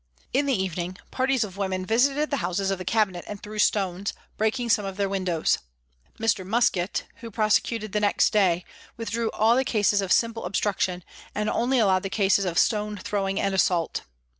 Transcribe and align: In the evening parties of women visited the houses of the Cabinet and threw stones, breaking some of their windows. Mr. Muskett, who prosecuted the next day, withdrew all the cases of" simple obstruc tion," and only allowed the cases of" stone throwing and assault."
In 0.33 0.47
the 0.47 0.59
evening 0.59 0.97
parties 1.11 1.43
of 1.43 1.57
women 1.57 1.85
visited 1.85 2.31
the 2.31 2.37
houses 2.41 2.71
of 2.71 2.79
the 2.79 2.85
Cabinet 2.85 3.23
and 3.27 3.39
threw 3.43 3.59
stones, 3.59 4.13
breaking 4.35 4.71
some 4.71 4.83
of 4.83 4.97
their 4.97 5.07
windows. 5.07 5.59
Mr. 6.19 6.43
Muskett, 6.43 7.03
who 7.17 7.29
prosecuted 7.29 7.91
the 7.91 7.99
next 7.99 8.33
day, 8.33 8.65
withdrew 8.97 9.29
all 9.29 9.55
the 9.55 9.63
cases 9.63 10.01
of" 10.01 10.11
simple 10.11 10.49
obstruc 10.49 10.79
tion," 10.79 11.03
and 11.35 11.51
only 11.51 11.77
allowed 11.77 12.01
the 12.01 12.09
cases 12.09 12.45
of" 12.45 12.57
stone 12.57 12.97
throwing 12.97 13.39
and 13.39 13.53
assault." 13.53 14.01